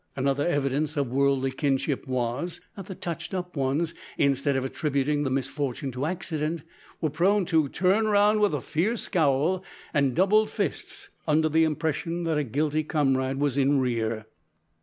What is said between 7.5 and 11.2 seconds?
turn round with fierce scowl and doubled fists